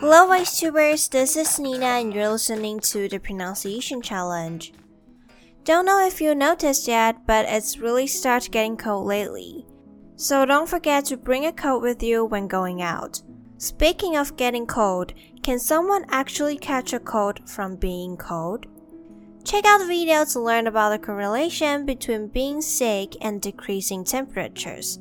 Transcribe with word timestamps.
Hello, 0.00 0.26
voice 0.26 0.58
tubers. 0.58 1.08
This 1.08 1.36
is 1.36 1.58
Nina, 1.58 1.86
and 1.86 2.12
you're 2.12 2.28
listening 2.28 2.80
to 2.80 3.08
the 3.08 3.18
pronunciation 3.18 4.02
challenge. 4.02 4.74
Don't 5.64 5.86
know 5.86 6.06
if 6.06 6.20
you 6.20 6.34
noticed 6.34 6.88
yet, 6.88 7.26
but 7.26 7.46
it's 7.48 7.78
really 7.78 8.06
started 8.06 8.52
getting 8.52 8.76
cold 8.76 9.06
lately. 9.06 9.64
So 10.16 10.44
don't 10.44 10.68
forget 10.68 11.06
to 11.06 11.16
bring 11.16 11.46
a 11.46 11.52
coat 11.52 11.80
with 11.80 12.02
you 12.02 12.26
when 12.26 12.48
going 12.48 12.82
out. 12.82 13.22
Speaking 13.56 14.16
of 14.16 14.36
getting 14.36 14.66
cold, 14.66 15.14
can 15.42 15.58
someone 15.58 16.04
actually 16.10 16.58
catch 16.58 16.92
a 16.92 17.00
cold 17.00 17.48
from 17.48 17.76
being 17.76 18.18
cold? 18.18 18.66
Check 19.44 19.64
out 19.64 19.78
the 19.78 19.86
video 19.86 20.24
to 20.24 20.40
learn 20.40 20.66
about 20.66 20.90
the 20.90 20.98
correlation 20.98 21.86
between 21.86 22.28
being 22.28 22.60
sick 22.60 23.16
and 23.20 23.40
decreasing 23.40 24.04
temperatures. 24.04 25.00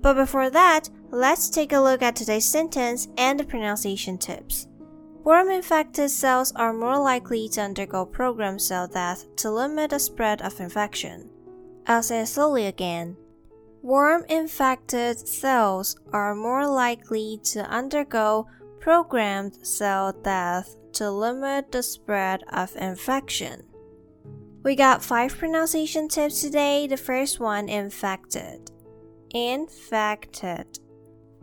But 0.00 0.14
before 0.14 0.50
that, 0.50 0.90
let's 1.10 1.48
take 1.48 1.72
a 1.72 1.80
look 1.80 2.02
at 2.02 2.14
today's 2.14 2.44
sentence 2.44 3.08
and 3.16 3.40
the 3.40 3.44
pronunciation 3.44 4.18
tips. 4.18 4.68
Worm 5.24 5.50
infected 5.50 6.10
cells 6.10 6.52
are 6.56 6.72
more 6.72 6.98
likely 6.98 7.48
to 7.50 7.60
undergo 7.60 8.06
programmed 8.06 8.62
cell 8.62 8.86
death 8.86 9.24
to 9.36 9.50
limit 9.50 9.90
the 9.90 9.98
spread 9.98 10.40
of 10.42 10.60
infection. 10.60 11.28
I'll 11.86 12.02
say 12.02 12.20
it 12.20 12.26
slowly 12.26 12.66
again. 12.66 13.16
Worm 13.82 14.24
infected 14.28 15.26
cells 15.26 15.98
are 16.12 16.34
more 16.34 16.66
likely 16.66 17.40
to 17.44 17.60
undergo 17.68 18.46
programmed 18.80 19.66
cell 19.66 20.12
death 20.12 20.76
to 20.98 21.10
limit 21.12 21.70
the 21.70 21.82
spread 21.82 22.42
of 22.52 22.74
infection. 22.74 23.62
We 24.64 24.74
got 24.74 25.04
five 25.04 25.38
pronunciation 25.38 26.08
tips 26.08 26.40
today. 26.40 26.88
The 26.88 26.96
first 26.96 27.38
one 27.38 27.68
infected. 27.68 28.72
Infected. 29.30 30.80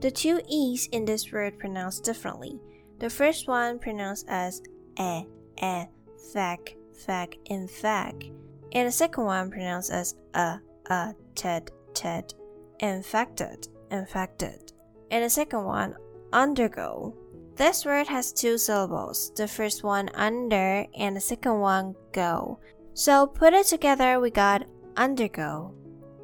The 0.00 0.10
two 0.10 0.42
E's 0.50 0.86
in 0.92 1.06
this 1.06 1.32
word 1.32 1.58
pronounced 1.58 2.04
differently. 2.04 2.60
The 2.98 3.08
first 3.08 3.48
one 3.48 3.78
pronounced 3.78 4.26
as 4.28 4.60
e, 5.00 5.24
e, 5.62 5.84
fac, 6.32 6.76
fac, 7.06 7.34
infect. 7.46 8.24
And 8.72 8.86
the 8.86 8.92
second 8.92 9.24
one 9.24 9.50
pronounced 9.50 9.90
as 9.90 10.14
a, 10.34 10.60
a, 10.90 11.14
ted, 11.34 11.70
ted, 11.94 12.34
infected, 12.80 13.66
infected. 13.90 14.72
And 15.10 15.24
the 15.24 15.30
second 15.30 15.64
one, 15.64 15.94
undergo. 16.34 17.16
This 17.58 17.84
word 17.84 18.06
has 18.06 18.32
two 18.32 18.56
syllables. 18.56 19.32
The 19.34 19.48
first 19.48 19.82
one 19.82 20.10
under 20.14 20.86
and 20.96 21.16
the 21.16 21.20
second 21.20 21.58
one 21.58 21.96
go. 22.12 22.60
So 22.94 23.26
put 23.26 23.52
it 23.52 23.66
together, 23.66 24.20
we 24.20 24.30
got 24.30 24.64
undergo, 24.96 25.74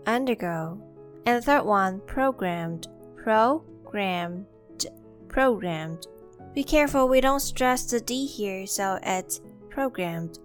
undergo. 0.07 0.81
And 1.27 1.39
the 1.39 1.43
third 1.43 1.65
one, 1.65 2.03
programmed, 2.07 2.87
programmed, 3.17 4.47
programmed. 5.27 6.07
Be 6.55 6.63
careful 6.63 7.09
we 7.09 7.21
don't 7.21 7.41
stress 7.41 7.85
the 7.85 8.01
D 8.01 8.27
here, 8.27 8.65
so 8.65 9.01
it's 9.03 9.41
programmed, 9.71 10.39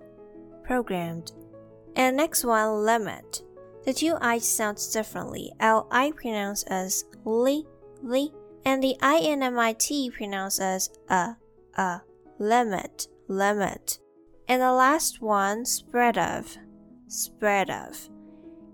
programmed. 0.63 1.33
And 1.95 2.17
next 2.17 2.43
one, 2.43 2.83
limit. 2.83 3.43
The 3.85 3.93
two 3.93 4.17
I's 4.21 4.47
sounds 4.47 4.91
differently. 4.91 5.51
L 5.59 5.87
I 5.91 6.13
pronounce 6.15 6.63
as 6.63 7.05
li, 7.25 7.67
li, 8.01 8.33
and 8.65 8.83
the 8.83 8.95
INMIT 9.01 10.13
pronounced 10.13 10.61
as 10.61 10.89
a, 11.09 11.35
a, 11.77 12.01
limit, 12.39 13.07
limit. 13.27 13.99
And 14.47 14.61
the 14.61 14.71
last 14.71 15.21
one, 15.21 15.65
spread 15.65 16.17
of, 16.17 16.57
spread 17.07 17.69
of. 17.69 18.09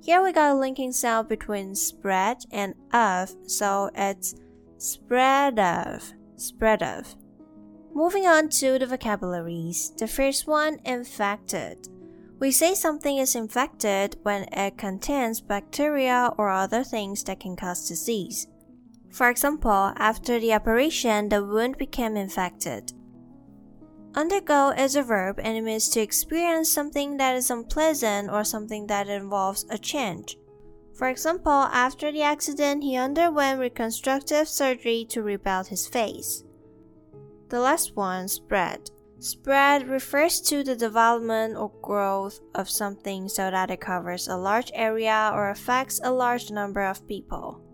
Here 0.02 0.24
we 0.24 0.32
got 0.32 0.56
a 0.56 0.60
linking 0.60 0.92
sound 0.92 1.28
between 1.28 1.76
spread 1.76 2.38
and 2.52 2.76
of, 2.94 3.36
so 3.48 3.90
it's 3.96 4.36
spread 4.78 5.60
of, 5.60 6.14
spread 6.36 6.84
of. 6.84 7.16
Moving 7.94 8.28
on 8.28 8.50
to 8.50 8.78
the 8.78 8.86
vocabularies. 8.86 9.92
The 9.98 10.08
first 10.08 10.48
one, 10.48 10.80
infected. 10.86 11.88
We 12.40 12.52
say 12.52 12.76
something 12.76 13.18
is 13.18 13.36
infected 13.36 14.18
when 14.24 14.44
it 14.52 14.78
contains 14.78 15.40
bacteria 15.40 16.32
or 16.38 16.50
other 16.50 16.84
things 16.84 17.24
that 17.24 17.40
can 17.40 17.56
cause 17.56 17.88
disease. 17.88 18.48
For 19.16 19.30
example, 19.30 19.94
after 19.96 20.42
the 20.42 20.52
operation, 20.52 21.30
the 21.30 21.42
wound 21.42 21.78
became 21.78 22.18
infected. 22.18 22.92
Undergo 24.14 24.72
is 24.72 24.98
a 24.98 25.04
verb 25.04 25.40
and 25.42 25.56
it 25.56 25.62
means 25.62 25.88
to 25.90 26.02
experience 26.02 26.70
something 26.70 27.16
that 27.16 27.38
is 27.38 27.50
unpleasant 27.50 28.30
or 28.30 28.44
something 28.44 28.88
that 28.88 29.08
involves 29.08 29.66
a 29.70 29.78
change. 29.78 30.36
For 30.96 31.08
example, 31.08 31.70
after 31.72 32.12
the 32.12 32.24
accident, 32.24 32.84
he 32.84 32.98
underwent 32.98 33.62
reconstructive 33.62 34.50
surgery 34.50 35.06
to 35.12 35.24
rebuild 35.24 35.68
his 35.68 35.88
face. 35.88 36.44
The 37.48 37.62
last 37.62 37.96
one, 37.96 38.28
spread. 38.28 38.92
Spread 39.20 39.88
refers 39.88 40.42
to 40.42 40.62
the 40.62 40.76
development 40.76 41.56
or 41.56 41.72
growth 41.82 42.42
of 42.54 42.70
something 42.70 43.30
so 43.30 43.50
that 43.50 43.72
it 43.72 43.80
covers 43.80 44.28
a 44.28 44.36
large 44.36 44.72
area 44.74 45.32
or 45.34 45.52
affects 45.52 46.02
a 46.04 46.12
large 46.12 46.52
number 46.52 46.84
of 46.84 47.08
people. 47.08 47.65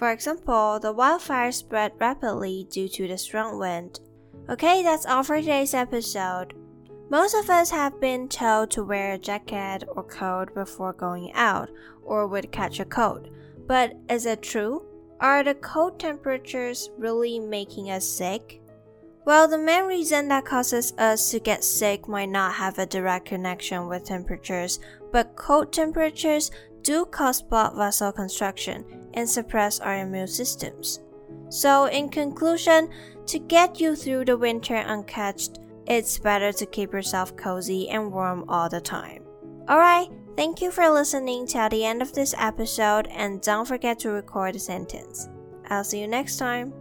For 0.00 0.12
example, 0.12 0.80
the 0.80 0.94
wildfire 0.94 1.52
spread 1.52 1.92
rapidly 2.00 2.66
due 2.70 2.88
to 2.88 3.06
the 3.06 3.18
strong 3.18 3.58
wind. 3.58 4.00
Okay, 4.48 4.82
that's 4.82 5.04
all 5.04 5.22
for 5.22 5.36
today's 5.36 5.74
episode. 5.74 6.54
Most 7.10 7.34
of 7.34 7.50
us 7.50 7.68
have 7.68 8.00
been 8.00 8.26
told 8.26 8.70
to 8.70 8.82
wear 8.82 9.12
a 9.12 9.18
jacket 9.18 9.84
or 9.86 10.02
coat 10.04 10.54
before 10.54 10.94
going 10.94 11.34
out, 11.34 11.68
or 12.02 12.26
would 12.26 12.50
catch 12.50 12.80
a 12.80 12.86
cold. 12.86 13.28
But 13.66 13.92
is 14.08 14.24
it 14.24 14.40
true? 14.40 14.86
Are 15.20 15.44
the 15.44 15.54
cold 15.56 16.00
temperatures 16.00 16.88
really 16.96 17.38
making 17.38 17.90
us 17.90 18.06
sick? 18.06 18.62
Well, 19.26 19.48
the 19.48 19.58
main 19.58 19.84
reason 19.84 20.28
that 20.28 20.46
causes 20.46 20.94
us 20.96 21.30
to 21.30 21.40
get 21.40 21.62
sick 21.62 22.08
might 22.08 22.30
not 22.30 22.54
have 22.54 22.78
a 22.78 22.86
direct 22.86 23.26
connection 23.26 23.86
with 23.86 24.04
temperatures, 24.04 24.80
but 25.12 25.36
cold 25.36 25.74
temperatures 25.74 26.50
do 26.80 27.04
cause 27.04 27.42
blood 27.42 27.76
vessel 27.76 28.12
constriction 28.12 28.99
and 29.14 29.28
suppress 29.28 29.80
our 29.80 29.98
immune 29.98 30.26
systems. 30.26 31.00
So, 31.48 31.86
in 31.86 32.08
conclusion, 32.08 32.90
to 33.26 33.38
get 33.38 33.80
you 33.80 33.96
through 33.96 34.26
the 34.26 34.36
winter 34.36 34.76
uncatched, 34.76 35.58
it's 35.86 36.18
better 36.18 36.52
to 36.52 36.66
keep 36.66 36.92
yourself 36.92 37.36
cozy 37.36 37.88
and 37.88 38.12
warm 38.12 38.44
all 38.48 38.68
the 38.68 38.80
time. 38.80 39.24
Alright, 39.68 40.08
thank 40.36 40.60
you 40.60 40.70
for 40.70 40.88
listening 40.88 41.46
till 41.46 41.68
the 41.68 41.84
end 41.84 42.02
of 42.02 42.12
this 42.12 42.34
episode 42.38 43.08
and 43.08 43.40
don't 43.40 43.66
forget 43.66 43.98
to 44.00 44.10
record 44.10 44.54
the 44.54 44.58
sentence. 44.58 45.28
I'll 45.68 45.84
see 45.84 46.00
you 46.00 46.08
next 46.08 46.36
time. 46.36 46.72